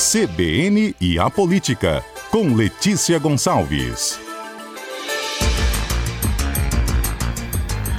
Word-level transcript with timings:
CBN 0.00 0.96
e 0.98 1.18
a 1.18 1.28
Política, 1.28 2.02
com 2.30 2.54
Letícia 2.54 3.18
Gonçalves. 3.18 4.18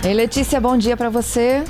Ei, 0.03 0.11
Letícia, 0.11 0.59
bom 0.59 0.75
dia 0.75 0.97
para 0.97 1.11
você. 1.11 1.63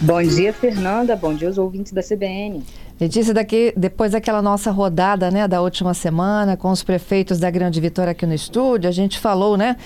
Bom 0.00 0.22
dia, 0.22 0.50
Fernanda. 0.50 1.14
Bom 1.14 1.34
dia 1.34 1.48
aos 1.48 1.58
ouvintes 1.58 1.92
da 1.92 2.02
CBN. 2.02 2.64
Letícia, 2.98 3.34
daqui, 3.34 3.70
depois 3.76 4.12
daquela 4.12 4.40
nossa 4.40 4.70
rodada 4.70 5.30
né, 5.30 5.46
da 5.46 5.60
última 5.60 5.92
semana 5.92 6.56
com 6.56 6.70
os 6.70 6.82
prefeitos 6.82 7.38
da 7.38 7.50
Grande 7.50 7.78
Vitória 7.82 8.12
aqui 8.12 8.24
no 8.24 8.32
estúdio, 8.32 8.88
a 8.88 8.92
gente 8.92 9.18
falou, 9.18 9.58
né? 9.58 9.76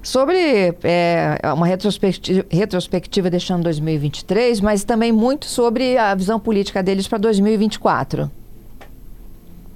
sobre 0.00 0.72
é, 0.84 1.36
uma 1.52 1.66
retrospectiva, 1.66 2.46
retrospectiva 2.48 3.28
deixando 3.28 3.64
2023, 3.64 4.60
mas 4.60 4.84
também 4.84 5.10
muito 5.10 5.46
sobre 5.46 5.98
a 5.98 6.14
visão 6.14 6.38
política 6.38 6.80
deles 6.80 7.08
para 7.08 7.18
2024. 7.18 8.30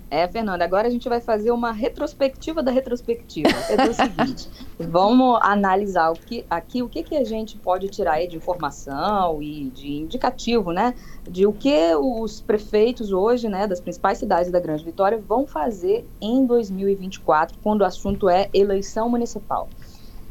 É, 0.08 0.28
Fernanda, 0.28 0.64
agora 0.64 0.86
a 0.86 0.90
gente 0.90 1.08
vai 1.08 1.20
fazer 1.20 1.50
uma 1.50 1.72
retrospectiva 1.72 2.62
da 2.62 2.70
retrospectiva. 2.70 3.48
É 3.48 3.88
o 3.88 3.92
seguinte, 3.92 4.48
vamos 4.78 5.38
analisar 5.42 6.12
o 6.12 6.14
que, 6.14 6.44
aqui 6.48 6.80
o 6.80 6.88
que, 6.88 7.02
que 7.02 7.16
a 7.16 7.24
gente 7.24 7.56
pode 7.56 7.88
tirar 7.88 8.12
aí 8.12 8.28
de 8.28 8.36
informação 8.36 9.42
e 9.42 9.64
de 9.70 9.94
indicativo, 9.94 10.70
né, 10.70 10.94
de 11.28 11.44
o 11.44 11.52
que 11.52 11.92
os 11.96 12.40
prefeitos 12.40 13.12
hoje, 13.12 13.48
né, 13.48 13.66
das 13.66 13.80
principais 13.80 14.18
cidades 14.18 14.50
da 14.52 14.60
Grande 14.60 14.84
Vitória 14.84 15.18
vão 15.18 15.44
fazer 15.44 16.06
em 16.20 16.46
2024, 16.46 17.58
quando 17.60 17.80
o 17.80 17.84
assunto 17.84 18.28
é 18.28 18.48
eleição 18.54 19.08
municipal. 19.08 19.68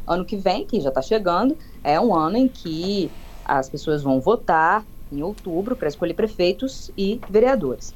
Ano 0.08 0.24
que 0.24 0.38
vem, 0.38 0.66
que 0.66 0.80
já 0.80 0.90
está 0.90 1.02
chegando, 1.02 1.58
é 1.84 2.00
um 2.00 2.16
ano 2.16 2.38
em 2.38 2.48
que 2.48 3.12
as 3.44 3.68
pessoas 3.70 4.02
vão 4.02 4.22
votar 4.22 4.86
em 5.12 5.22
outubro 5.22 5.76
para 5.76 5.88
escolher 5.88 6.14
prefeitos 6.14 6.92
e 6.98 7.20
vereadores. 7.30 7.94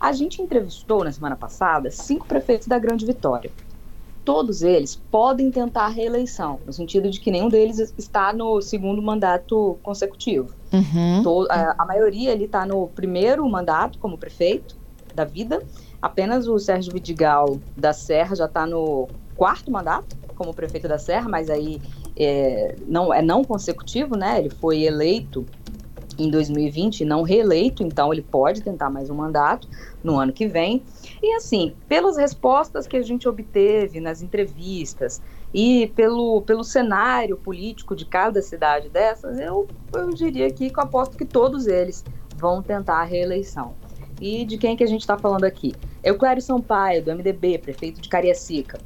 A 0.00 0.12
gente 0.12 0.42
entrevistou 0.42 1.02
na 1.02 1.10
semana 1.10 1.36
passada 1.36 1.90
cinco 1.90 2.26
prefeitos 2.26 2.66
da 2.66 2.78
Grande 2.78 3.06
Vitória. 3.06 3.50
Todos 4.24 4.62
eles 4.62 4.96
podem 5.10 5.50
tentar 5.50 5.84
a 5.84 5.88
reeleição, 5.88 6.58
no 6.66 6.72
sentido 6.72 7.08
de 7.08 7.20
que 7.20 7.30
nenhum 7.30 7.48
deles 7.48 7.94
está 7.96 8.32
no 8.32 8.60
segundo 8.60 9.00
mandato 9.00 9.78
consecutivo. 9.82 10.52
Uhum. 10.72 11.46
a, 11.48 11.82
a, 11.82 11.86
maioria 11.86 12.32
ali 12.32 12.44
está 12.44 12.66
no 12.66 12.88
primeiro 12.88 13.48
mandato 13.48 13.98
como 13.98 14.18
prefeito 14.18 14.76
da 15.14 15.24
vida. 15.24 15.62
Apenas 16.02 16.48
o 16.48 16.58
Sérgio 16.58 16.92
Vidigal 16.92 17.58
da 17.76 17.92
Serra 17.92 18.34
já 18.34 18.46
está 18.46 18.66
no 18.66 19.08
quarto 19.36 19.70
mandato 19.70 20.16
como 20.34 20.52
prefeito 20.52 20.88
da 20.88 20.98
Serra, 20.98 21.28
mas 21.28 21.48
aí 21.48 21.80
é, 22.16 22.76
não 22.86 23.12
é 23.12 23.22
não 23.22 23.44
consecutivo, 23.44 24.16
né? 24.16 24.38
Ele 24.38 24.50
foi 24.50 24.82
eleito 24.82 25.46
em 26.18 26.30
2020 26.30 27.04
não 27.04 27.22
reeleito, 27.22 27.82
então 27.82 28.12
ele 28.12 28.22
pode 28.22 28.62
tentar 28.62 28.90
mais 28.90 29.10
um 29.10 29.14
mandato 29.14 29.68
no 30.02 30.18
ano 30.18 30.32
que 30.32 30.46
vem. 30.46 30.82
E 31.22 31.34
assim, 31.34 31.74
pelas 31.88 32.16
respostas 32.16 32.86
que 32.86 32.96
a 32.96 33.02
gente 33.02 33.28
obteve 33.28 34.00
nas 34.00 34.22
entrevistas 34.22 35.20
e 35.52 35.88
pelo, 35.94 36.42
pelo 36.42 36.64
cenário 36.64 37.36
político 37.36 37.94
de 37.94 38.04
cada 38.04 38.42
cidade 38.42 38.88
dessas, 38.88 39.38
eu, 39.38 39.66
eu 39.94 40.10
diria 40.10 40.46
aqui 40.46 40.70
que 40.70 40.78
eu 40.78 40.84
aposto 40.84 41.16
que 41.16 41.24
todos 41.24 41.66
eles 41.66 42.04
vão 42.36 42.62
tentar 42.62 43.00
a 43.00 43.04
reeleição. 43.04 43.74
E 44.20 44.44
de 44.44 44.56
quem 44.56 44.76
que 44.76 44.84
a 44.84 44.88
gente 44.88 45.02
está 45.02 45.16
falando 45.18 45.44
aqui? 45.44 45.74
Euclério 46.02 46.40
Sampaio, 46.40 47.04
do 47.04 47.10
MDB, 47.14 47.58
prefeito 47.58 48.00
de 48.00 48.08
Cariacica 48.08 48.78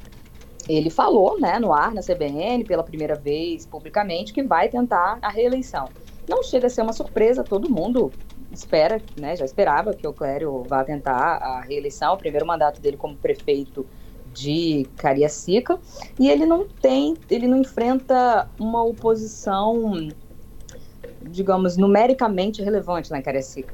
ele 0.67 0.89
falou, 0.89 1.39
né, 1.39 1.59
no 1.59 1.73
ar, 1.73 1.93
na 1.93 2.01
CBN, 2.01 2.63
pela 2.63 2.83
primeira 2.83 3.15
vez, 3.15 3.65
publicamente, 3.65 4.33
que 4.33 4.43
vai 4.43 4.69
tentar 4.69 5.17
a 5.21 5.29
reeleição. 5.29 5.89
Não 6.27 6.43
chega 6.43 6.67
a 6.67 6.69
ser 6.69 6.81
uma 6.81 6.93
surpresa, 6.93 7.43
todo 7.43 7.69
mundo 7.69 8.11
espera, 8.51 9.01
né, 9.17 9.35
já 9.35 9.45
esperava 9.45 9.93
que 9.93 10.05
o 10.05 10.13
Clério 10.13 10.63
vá 10.67 10.83
tentar 10.83 11.37
a 11.37 11.61
reeleição, 11.61 12.13
o 12.13 12.17
primeiro 12.17 12.45
mandato 12.45 12.81
dele 12.81 12.97
como 12.97 13.15
prefeito 13.15 13.85
de 14.33 14.87
Cariacica, 14.97 15.79
e 16.19 16.29
ele 16.29 16.45
não 16.45 16.67
tem, 16.67 17.17
ele 17.29 17.47
não 17.47 17.57
enfrenta 17.57 18.49
uma 18.59 18.83
oposição, 18.83 20.09
digamos, 21.21 21.77
numericamente 21.77 22.61
relevante 22.61 23.13
em 23.13 23.21
Cariacica 23.21 23.73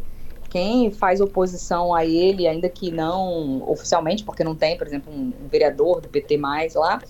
quem 0.50 0.91
faz 0.91 1.19
oposição 1.22 1.94
a 1.94 2.06
ele, 2.06 2.47
ainda 2.47 2.69
que 2.69 2.91
não 2.91 3.69
oficialmente, 3.69 4.24
porque 4.24 4.44
não 4.44 4.56
tem, 4.56 4.78
por 4.78 4.88
exemplo, 4.88 5.12
um, 5.13 5.31
vereador 5.50 6.02
do 6.02 6.07
PT 6.07 6.38
mais 6.38 6.74
lá, 6.74 7.02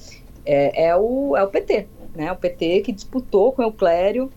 é, 0.45 0.87
é, 0.87 0.95
o, 0.95 1.35
é 1.35 1.43
o 1.43 1.47
PT, 1.47 1.87
né? 2.15 2.31
O 2.31 2.35
PT 2.35 2.81
que 2.81 2.91
disputou 2.91 3.51
com 3.51 3.63
o 3.63 3.71
Clério 3.71 4.31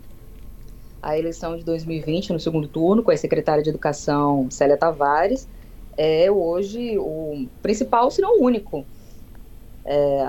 a 1.02 1.18
eleição 1.18 1.56
de 1.56 1.64
2020 1.64 2.32
no 2.32 2.40
segundo 2.40 2.68
turno, 2.68 3.02
com 3.02 3.10
a 3.10 3.16
secretária 3.16 3.62
de 3.62 3.70
Educação 3.70 4.50
Célia 4.50 4.76
Tavares, 4.76 5.48
é 5.96 6.30
hoje 6.30 6.98
o 6.98 7.46
principal, 7.62 8.10
se 8.10 8.20
não 8.20 8.40
o 8.40 8.44
único, 8.44 8.84
é, 9.84 10.24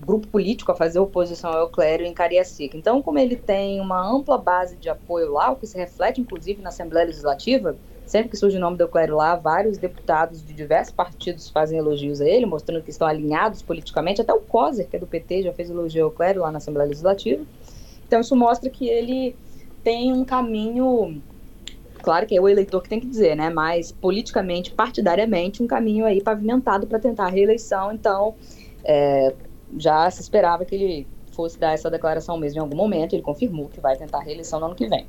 grupo 0.00 0.26
político 0.28 0.72
a 0.72 0.74
fazer 0.74 0.98
oposição 0.98 1.50
ao 1.52 1.68
Clério 1.68 2.04
em 2.06 2.12
Cariacica. 2.12 2.76
Então, 2.76 3.00
como 3.00 3.18
ele 3.18 3.36
tem 3.36 3.80
uma 3.80 4.00
ampla 4.04 4.38
base 4.38 4.76
de 4.76 4.88
apoio 4.88 5.32
lá, 5.32 5.50
o 5.50 5.56
que 5.56 5.66
se 5.66 5.76
reflete 5.76 6.20
inclusive 6.20 6.60
na 6.60 6.68
Assembleia 6.68 7.06
Legislativa, 7.06 7.76
Sempre 8.12 8.28
que 8.28 8.36
surge 8.36 8.58
o 8.58 8.60
nome 8.60 8.76
do 8.76 8.82
Euclério 8.82 9.16
lá, 9.16 9.36
vários 9.36 9.78
deputados 9.78 10.44
de 10.44 10.52
diversos 10.52 10.92
partidos 10.92 11.48
fazem 11.48 11.78
elogios 11.78 12.20
a 12.20 12.28
ele, 12.28 12.44
mostrando 12.44 12.82
que 12.82 12.90
estão 12.90 13.08
alinhados 13.08 13.62
politicamente. 13.62 14.20
Até 14.20 14.34
o 14.34 14.40
COSER, 14.40 14.86
que 14.86 14.96
é 14.96 14.98
do 14.98 15.06
PT, 15.06 15.44
já 15.44 15.52
fez 15.54 15.70
elogio 15.70 16.04
ao 16.04 16.10
Euclério 16.10 16.42
lá 16.42 16.50
na 16.50 16.58
Assembleia 16.58 16.88
Legislativa. 16.88 17.42
Então 18.06 18.20
isso 18.20 18.36
mostra 18.36 18.68
que 18.68 18.86
ele 18.86 19.34
tem 19.82 20.12
um 20.12 20.24
caminho, 20.24 21.20
claro 22.02 22.26
que 22.26 22.36
é 22.36 22.40
o 22.40 22.48
eleitor 22.48 22.82
que 22.82 22.88
tem 22.88 23.00
que 23.00 23.06
dizer, 23.06 23.36
né? 23.36 23.50
Mas 23.50 23.92
politicamente, 23.92 24.72
partidariamente, 24.72 25.62
um 25.62 25.66
caminho 25.66 26.04
aí 26.04 26.22
pavimentado 26.22 26.86
para 26.86 26.98
tentar 26.98 27.26
a 27.26 27.30
reeleição. 27.30 27.92
Então 27.92 28.34
é, 28.84 29.34
já 29.76 30.10
se 30.10 30.20
esperava 30.20 30.64
que 30.64 30.74
ele 30.74 31.06
fosse 31.32 31.58
dar 31.58 31.72
essa 31.72 31.90
declaração 31.90 32.36
mesmo 32.36 32.58
em 32.58 32.62
algum 32.62 32.76
momento. 32.76 33.14
Ele 33.14 33.22
confirmou 33.22 33.68
que 33.68 33.80
vai 33.80 33.96
tentar 33.96 34.18
a 34.18 34.22
reeleição 34.22 34.60
no 34.60 34.66
ano 34.66 34.74
que 34.74 34.86
vem. 34.86 35.06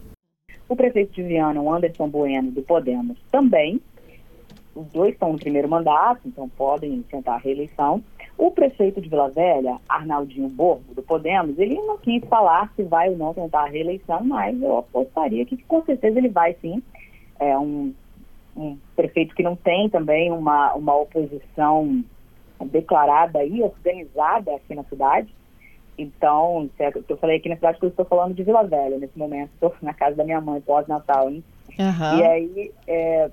O 0.67 0.75
prefeito 0.75 1.13
de 1.13 1.23
Viana, 1.23 1.61
o 1.61 1.71
Anderson 1.71 2.07
Bueno, 2.07 2.51
do 2.51 2.61
Podemos, 2.61 3.17
também. 3.31 3.81
Os 4.73 4.87
dois 4.87 5.13
estão 5.13 5.33
no 5.33 5.37
primeiro 5.37 5.69
mandato, 5.69 6.21
então 6.25 6.49
podem 6.49 7.03
tentar 7.03 7.35
a 7.35 7.37
reeleição. 7.37 8.03
O 8.37 8.51
prefeito 8.51 8.99
de 8.99 9.09
Vila 9.09 9.29
Velha, 9.29 9.77
Arnaldinho 9.87 10.49
Borgo, 10.49 10.93
do 10.93 11.03
Podemos, 11.03 11.57
ele 11.59 11.75
não 11.75 11.97
quis 11.97 12.23
falar 12.25 12.71
se 12.75 12.83
vai 12.83 13.09
ou 13.09 13.17
não 13.17 13.33
tentar 13.33 13.63
a 13.63 13.69
reeleição, 13.69 14.23
mas 14.23 14.59
eu 14.61 14.79
apostaria 14.79 15.45
que 15.45 15.57
com 15.63 15.83
certeza 15.83 16.17
ele 16.17 16.29
vai 16.29 16.55
sim. 16.61 16.81
É 17.39 17.57
um, 17.57 17.93
um 18.55 18.77
prefeito 18.95 19.35
que 19.35 19.43
não 19.43 19.55
tem 19.55 19.89
também 19.89 20.31
uma, 20.31 20.73
uma 20.73 20.95
oposição 20.95 22.03
declarada 22.65 23.43
e 23.43 23.61
organizada 23.61 24.55
aqui 24.55 24.73
na 24.73 24.83
cidade. 24.83 25.33
Então, 25.97 26.69
certo, 26.75 27.03
eu 27.07 27.17
falei 27.17 27.37
aqui 27.37 27.49
na 27.49 27.55
cidade 27.55 27.77
que 27.77 27.85
eu 27.85 27.89
estou 27.89 28.05
falando 28.05 28.33
de 28.33 28.43
Vila 28.43 28.63
Velha 28.63 28.97
nesse 28.97 29.17
momento, 29.17 29.51
estou 29.53 29.73
na 29.81 29.93
casa 29.93 30.15
da 30.15 30.23
minha 30.23 30.41
mãe, 30.41 30.59
pós-natal, 30.59 31.29
hein? 31.29 31.43
Uhum. 31.77 32.17
E 32.17 32.23
aí, 32.23 32.71
é, 32.87 33.29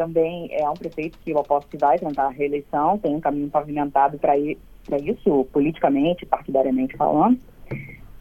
também 0.00 0.48
é 0.50 0.66
um 0.66 0.72
prefeito 0.72 1.18
que 1.22 1.30
eu 1.30 1.38
aposto 1.38 1.68
que 1.68 1.76
vai 1.76 1.98
tentar 1.98 2.24
a 2.24 2.30
reeleição, 2.30 2.96
tem 2.96 3.14
um 3.14 3.20
caminho 3.20 3.50
pavimentado 3.50 4.18
para 4.18 4.34
isso, 4.38 5.44
politicamente, 5.52 6.24
partidariamente 6.24 6.96
falando. 6.96 7.38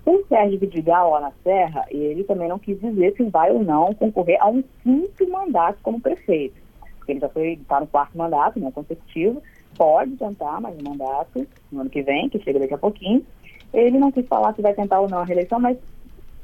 O 0.06 0.22
Sérgio 0.28 0.59
Vidigal, 0.59 1.12
lá 1.12 1.22
na 1.22 1.31
Serra, 1.41 1.85
ele 1.90 2.25
também 2.25 2.50
não 2.50 2.59
quis 2.59 2.78
dizer 2.81 3.16
se 3.16 3.23
vai 3.23 3.50
ou 3.50 3.63
não 3.63 3.94
concorrer 3.94 4.38
a 4.41 4.50
um 4.50 4.62
quinto 4.84 5.29
mandato 5.29 5.79
como 5.81 6.01
prefeito, 6.01 6.56
porque 6.97 7.13
ele 7.13 7.22
já 7.22 7.29
foi, 7.29 7.53
está 7.53 7.79
no 7.79 7.88
quarto 7.88 8.17
mandato, 8.17 8.59
né, 8.59 8.69
consecutivo, 8.75 9.41
pode 9.78 10.17
tentar 10.17 10.59
mais 10.59 10.75
um 10.78 10.90
mandato 10.90 11.47
no 11.72 11.79
ano 11.79 11.90
que 11.90 12.01
vem, 12.01 12.28
que 12.28 12.44
chega 12.44 12.59
daqui 12.59 12.73
a 12.73 12.78
pouquinho, 12.78 13.25
ele 13.73 13.97
não 13.97 14.11
quis 14.11 14.28
falar 14.28 14.53
se 14.53 14.61
vai 14.61 14.73
tentar 14.73 15.00
ou 15.00 15.07
não 15.07 15.19
a 15.19 15.23
reeleição, 15.23 15.61
mas 15.61 15.78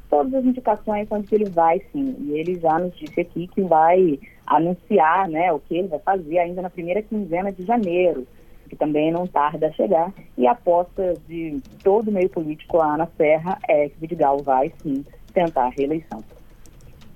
todas 0.10 0.34
as 0.34 0.46
indicações 0.46 1.08
são 1.08 1.22
de 1.22 1.28
que 1.28 1.36
ele 1.36 1.50
vai 1.50 1.82
sim. 1.92 2.16
E 2.20 2.32
ele 2.34 2.60
já 2.60 2.80
nos 2.80 2.96
disse 2.96 3.22
aqui 3.22 3.47
que 3.47 3.62
vai 3.62 4.20
anunciar 4.46 5.28
né, 5.29 5.52
o 5.52 5.59
que 5.59 5.78
ele 5.78 5.88
vai 5.88 6.00
fazer 6.00 6.40
ainda 6.40 6.62
na 6.62 6.70
primeira 6.70 7.02
quinzena 7.02 7.52
de 7.52 7.66
janeiro, 7.66 8.28
que 8.70 8.76
também 8.76 9.12
não 9.12 9.28
tarda 9.28 9.68
a 9.68 9.72
chegar. 9.72 10.14
E 10.38 10.47
a 10.47 10.52
aposta 10.52 11.14
de 11.28 11.62
todo 11.84 12.09
o 12.09 12.12
meio 12.12 12.29
político 12.29 12.78
lá 12.78 12.97
na 12.97 13.08
Serra 13.18 13.59
é 13.68 13.90
que 13.90 14.00
Vidigal 14.00 14.41
vai 14.44 14.72
sim 14.82 15.03
tentar 15.34 15.66
a 15.66 15.70
reeleição. 15.70 16.24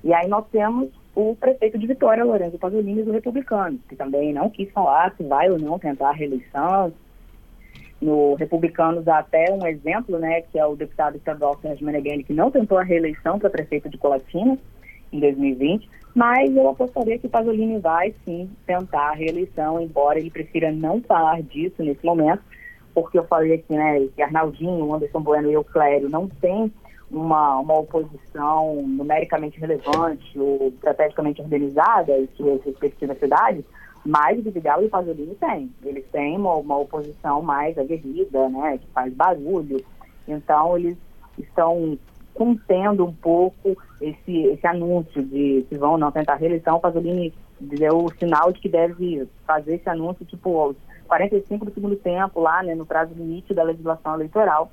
E 0.03 0.13
aí 0.13 0.27
nós 0.27 0.45
temos 0.51 0.89
o 1.15 1.35
prefeito 1.35 1.77
de 1.77 1.87
Vitória, 1.87 2.23
Lourenço 2.23 2.57
Pasolini, 2.57 3.03
do 3.03 3.11
Republicano, 3.11 3.77
que 3.89 3.95
também 3.95 4.33
não 4.33 4.49
quis 4.49 4.71
falar 4.71 5.13
se 5.17 5.23
vai 5.23 5.49
ou 5.49 5.59
não 5.59 5.77
tentar 5.77 6.09
a 6.09 6.13
reeleição, 6.13 6.93
no 8.01 8.35
Republicanos 8.35 9.07
há 9.07 9.19
até 9.19 9.51
um 9.51 9.65
exemplo, 9.67 10.17
né, 10.17 10.41
que 10.41 10.57
é 10.57 10.65
o 10.65 10.75
deputado 10.75 11.17
estadual 11.17 11.59
Sérgio 11.61 11.85
Meneghini, 11.85 12.23
que 12.23 12.33
não 12.33 12.49
tentou 12.49 12.77
a 12.77 12.83
reeleição 12.83 13.37
para 13.37 13.49
prefeito 13.49 13.89
de 13.89 13.97
Colatina 13.97 14.57
em 15.11 15.19
2020, 15.19 15.89
mas 16.15 16.55
eu 16.55 16.69
apostaria 16.69 17.17
que 17.19 17.27
Pasolini 17.27 17.79
vai 17.79 18.13
sim 18.25 18.49
tentar 18.65 19.09
a 19.09 19.13
reeleição, 19.13 19.81
embora 19.81 20.19
ele 20.19 20.29
prefira 20.29 20.71
não 20.71 21.01
falar 21.01 21.41
disso 21.41 21.83
nesse 21.83 22.05
momento, 22.05 22.41
porque 22.93 23.17
eu 23.19 23.25
falei 23.25 23.53
aqui, 23.53 23.73
né, 23.73 24.07
que 24.15 24.21
Arnaldinho, 24.21 24.93
Anderson 24.93 25.21
Bueno 25.21 25.51
e 25.51 25.57
o 25.57 25.63
Clério 25.63 26.09
não 26.09 26.27
têm 26.27 26.71
uma, 27.11 27.59
uma 27.59 27.79
oposição 27.79 28.81
numericamente 28.83 29.59
relevante 29.59 30.37
ou 30.37 30.69
estrategicamente 30.69 31.41
organizada 31.41 32.17
em 32.17 32.27
suas 32.35 32.63
respectivas 32.63 33.17
cidades, 33.19 33.65
mas 34.05 34.41
Vidigal 34.41 34.83
e 34.83 34.89
Pasolini 34.89 35.35
têm. 35.35 35.71
Eles 35.83 36.05
têm 36.11 36.37
uma, 36.37 36.55
uma 36.55 36.77
oposição 36.77 37.41
mais 37.41 37.77
aguerrida, 37.77 38.49
né, 38.49 38.77
que 38.77 38.87
faz 38.87 39.13
barulho. 39.13 39.83
Então, 40.27 40.77
eles 40.77 40.97
estão 41.37 41.97
contendo 42.33 43.05
um 43.05 43.13
pouco 43.13 43.77
esse, 44.01 44.37
esse 44.45 44.65
anúncio 44.65 45.23
de 45.23 45.65
se 45.67 45.77
vão 45.77 45.97
não 45.97 46.11
tentar 46.11 46.35
reeleição. 46.35 46.77
O 46.77 46.79
Pasolini 46.79 47.33
deu 47.59 48.05
o 48.05 48.13
sinal 48.17 48.51
de 48.51 48.59
que 48.59 48.69
deve 48.69 49.27
fazer 49.45 49.75
esse 49.75 49.89
anúncio, 49.89 50.25
tipo, 50.25 50.57
aos 50.57 50.75
45 51.07 51.65
do 51.65 51.73
segundo 51.73 51.95
tempo, 51.97 52.39
lá, 52.39 52.63
né, 52.63 52.75
no 52.75 52.85
prazo 52.85 53.13
limite 53.13 53.53
da 53.53 53.63
legislação 53.63 54.15
eleitoral 54.15 54.71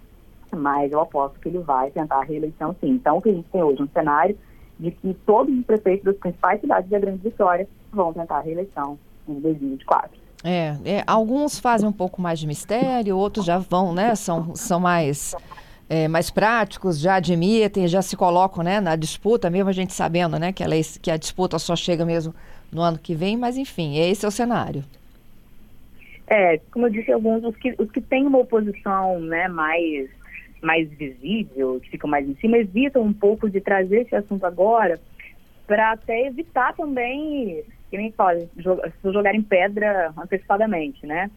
mas 0.54 0.92
eu 0.92 1.00
aposto 1.00 1.38
que 1.40 1.48
ele 1.48 1.58
vai 1.58 1.90
tentar 1.90 2.16
a 2.16 2.24
reeleição 2.24 2.74
sim. 2.80 2.90
Então, 2.90 3.18
o 3.18 3.22
que 3.22 3.30
a 3.30 3.32
gente 3.32 3.48
tem 3.50 3.62
hoje 3.62 3.80
é 3.80 3.84
um 3.84 3.88
cenário 3.88 4.38
de 4.78 4.90
que 4.90 5.14
todos 5.26 5.56
os 5.56 5.64
prefeitos 5.64 6.04
das 6.04 6.16
principais 6.16 6.60
cidades 6.60 6.90
da 6.90 6.98
Grande 6.98 7.22
Vitória 7.22 7.68
vão 7.92 8.12
tentar 8.12 8.38
a 8.38 8.40
reeleição 8.40 8.98
em 9.28 9.40
2024. 9.40 10.26
É, 10.44 10.76
é, 10.84 11.04
alguns 11.06 11.58
fazem 11.58 11.88
um 11.88 11.92
pouco 11.92 12.20
mais 12.20 12.38
de 12.38 12.46
mistério, 12.46 13.16
outros 13.16 13.44
já 13.44 13.58
vão, 13.58 13.92
né? 13.94 14.14
São, 14.14 14.54
são 14.54 14.78
mais, 14.78 15.34
é, 15.88 16.06
mais 16.08 16.30
práticos, 16.30 17.00
já 17.00 17.16
admitem, 17.16 17.88
já 17.88 18.02
se 18.02 18.16
colocam 18.16 18.62
né, 18.62 18.80
na 18.80 18.96
disputa, 18.96 19.50
mesmo 19.50 19.70
a 19.70 19.72
gente 19.72 19.92
sabendo 19.92 20.38
né, 20.38 20.52
que, 20.52 20.62
a 20.62 20.66
lei, 20.66 20.82
que 21.00 21.10
a 21.10 21.16
disputa 21.16 21.58
só 21.58 21.74
chega 21.74 22.04
mesmo 22.04 22.34
no 22.70 22.80
ano 22.82 22.98
que 22.98 23.14
vem, 23.14 23.36
mas 23.36 23.56
enfim, 23.56 23.98
esse 23.98 24.24
é 24.24 24.28
o 24.28 24.30
cenário. 24.30 24.84
É, 26.28 26.60
como 26.70 26.86
eu 26.86 26.90
disse, 26.90 27.12
alguns, 27.12 27.42
os 27.44 27.56
que, 27.56 27.74
os 27.78 27.90
que 27.90 28.00
têm 28.00 28.26
uma 28.26 28.38
oposição 28.38 29.20
né, 29.20 29.48
mais 29.48 30.08
mais 30.62 30.88
visível, 30.88 31.78
que 31.80 31.90
ficam 31.90 32.08
mais 32.08 32.28
em 32.28 32.34
cima, 32.36 32.56
evitam 32.56 33.02
um 33.02 33.12
pouco 33.12 33.48
de 33.48 33.60
trazer 33.60 34.00
esse 34.02 34.16
assunto 34.16 34.44
agora 34.44 34.98
para 35.66 35.92
até 35.92 36.26
evitar 36.26 36.74
também, 36.74 37.64
que 37.90 37.96
nem 37.96 38.12
fala, 38.12 38.46
jogar 39.04 39.34
em 39.34 39.42
pedra 39.42 40.12
antecipadamente, 40.16 41.06
né? 41.06 41.30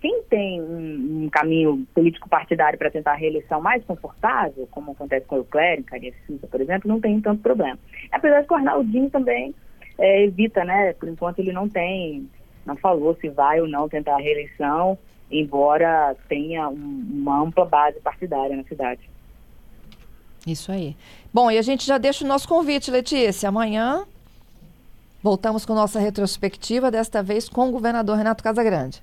Quem 0.00 0.22
tem 0.24 0.60
um, 0.60 1.24
um 1.24 1.28
caminho 1.30 1.86
político 1.94 2.28
partidário 2.28 2.78
para 2.78 2.90
tentar 2.90 3.12
a 3.12 3.16
reeleição 3.16 3.60
mais 3.60 3.82
confortável, 3.84 4.68
como 4.70 4.92
acontece 4.92 5.26
com 5.26 5.36
o 5.36 5.38
Euclério, 5.38 5.84
Carinha 5.84 6.12
Souza, 6.26 6.46
por 6.46 6.60
exemplo, 6.60 6.88
não 6.88 7.00
tem 7.00 7.20
tanto 7.20 7.42
problema. 7.42 7.78
Apesar 8.12 8.42
de 8.42 8.46
que 8.46 8.52
o 8.52 8.56
Arnaldinho 8.56 9.10
também 9.10 9.54
é, 9.98 10.24
evita, 10.24 10.64
né? 10.64 10.92
Por 10.94 11.08
enquanto 11.08 11.38
ele 11.38 11.52
não 11.52 11.68
tem, 11.68 12.28
não 12.64 12.76
falou 12.76 13.16
se 13.16 13.28
vai 13.28 13.60
ou 13.60 13.66
não 13.66 13.88
tentar 13.88 14.14
a 14.14 14.20
reeleição, 14.20 14.98
embora 15.30 16.14
tenha 16.28 16.68
um, 16.68 17.06
uma 17.10 17.42
ampla 17.42 17.64
base 17.64 17.98
partidária 18.00 18.56
na 18.56 18.64
cidade. 18.64 19.08
Isso 20.46 20.70
aí. 20.70 20.96
Bom, 21.34 21.50
e 21.50 21.58
a 21.58 21.62
gente 21.62 21.84
já 21.84 21.98
deixa 21.98 22.24
o 22.24 22.28
nosso 22.28 22.48
convite, 22.48 22.90
Letícia. 22.90 23.48
Amanhã 23.48 24.06
voltamos 25.22 25.66
com 25.66 25.74
nossa 25.74 25.98
retrospectiva, 25.98 26.90
desta 26.90 27.22
vez 27.22 27.48
com 27.48 27.68
o 27.68 27.72
governador 27.72 28.16
Renato 28.16 28.44
Casagrande. 28.44 29.02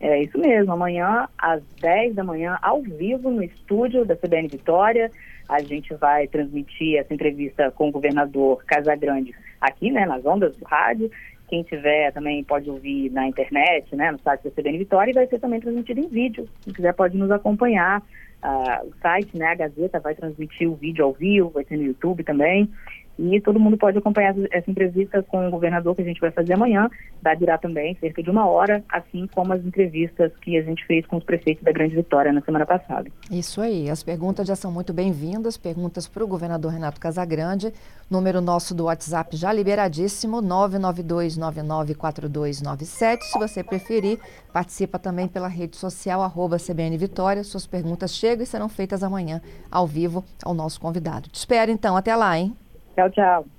É 0.00 0.22
isso 0.22 0.38
mesmo. 0.38 0.72
Amanhã, 0.72 1.28
às 1.36 1.62
10 1.80 2.14
da 2.14 2.24
manhã, 2.24 2.58
ao 2.62 2.80
vivo, 2.80 3.30
no 3.30 3.42
estúdio 3.42 4.04
da 4.04 4.16
CBN 4.16 4.48
Vitória, 4.48 5.10
a 5.48 5.60
gente 5.60 5.92
vai 5.94 6.26
transmitir 6.28 6.98
essa 6.98 7.12
entrevista 7.12 7.70
com 7.72 7.88
o 7.88 7.92
governador 7.92 8.64
Casagrande 8.64 9.34
aqui, 9.60 9.90
né, 9.90 10.06
nas 10.06 10.24
ondas 10.24 10.56
do 10.56 10.64
rádio. 10.64 11.10
Quem 11.48 11.62
tiver 11.62 12.12
também 12.12 12.44
pode 12.44 12.70
ouvir 12.70 13.10
na 13.10 13.26
internet, 13.26 13.94
né, 13.96 14.12
no 14.12 14.20
site 14.20 14.44
da 14.44 14.50
CBN 14.50 14.78
Vitória, 14.78 15.10
e 15.10 15.14
vai 15.14 15.26
ser 15.26 15.40
também 15.40 15.60
transmitido 15.60 16.00
em 16.00 16.08
vídeo. 16.08 16.48
Quem 16.62 16.72
quiser 16.72 16.94
pode 16.94 17.16
nos 17.16 17.30
acompanhar. 17.30 18.02
Uh, 18.42 18.88
o 18.88 18.92
site, 19.02 19.36
né, 19.36 19.46
a 19.46 19.54
Gazeta, 19.54 19.98
vai 19.98 20.14
transmitir 20.14 20.70
o 20.70 20.76
vídeo 20.76 21.04
ao 21.04 21.12
vivo, 21.12 21.50
vai 21.50 21.64
ter 21.64 21.76
no 21.76 21.82
YouTube 21.82 22.22
também. 22.22 22.70
E 23.18 23.40
todo 23.40 23.58
mundo 23.58 23.76
pode 23.76 23.98
acompanhar 23.98 24.32
essa 24.52 24.70
entrevista 24.70 25.20
com 25.24 25.48
o 25.48 25.50
governador 25.50 25.96
que 25.96 26.02
a 26.02 26.04
gente 26.04 26.20
vai 26.20 26.30
fazer 26.30 26.52
amanhã. 26.52 26.88
Vai 27.20 27.36
durar 27.36 27.58
também 27.58 27.96
cerca 28.00 28.22
de 28.22 28.30
uma 28.30 28.46
hora, 28.46 28.84
assim 28.88 29.26
como 29.34 29.52
as 29.52 29.64
entrevistas 29.64 30.30
que 30.40 30.56
a 30.56 30.62
gente 30.62 30.86
fez 30.86 31.04
com 31.04 31.16
os 31.16 31.24
prefeitos 31.24 31.64
da 31.64 31.72
Grande 31.72 31.96
Vitória 31.96 32.32
na 32.32 32.40
semana 32.42 32.64
passada. 32.64 33.10
Isso 33.30 33.60
aí. 33.60 33.90
As 33.90 34.04
perguntas 34.04 34.46
já 34.46 34.54
são 34.54 34.70
muito 34.70 34.92
bem-vindas. 34.92 35.56
Perguntas 35.56 36.06
para 36.06 36.22
o 36.22 36.28
governador 36.28 36.70
Renato 36.70 37.00
Casagrande. 37.00 37.72
Número 38.08 38.40
nosso 38.40 38.72
do 38.74 38.84
WhatsApp 38.84 39.36
já 39.36 39.52
liberadíssimo, 39.52 40.40
992994297. 40.42 43.22
Se 43.22 43.38
você 43.38 43.64
preferir, 43.64 44.20
participa 44.52 44.98
também 44.98 45.26
pela 45.26 45.48
rede 45.48 45.76
social, 45.76 46.22
arroba 46.22 46.56
CBN 46.56 46.96
Vitória. 46.96 47.42
Suas 47.42 47.66
perguntas 47.66 48.14
chegam 48.14 48.44
e 48.44 48.46
serão 48.46 48.68
feitas 48.68 49.02
amanhã, 49.02 49.42
ao 49.70 49.86
vivo, 49.86 50.24
ao 50.44 50.54
nosso 50.54 50.80
convidado. 50.80 51.28
Te 51.28 51.34
espero 51.34 51.70
então. 51.70 51.96
Até 51.96 52.14
lá, 52.14 52.38
hein? 52.38 52.56
Tchau, 52.98 53.08
tchau. 53.10 53.48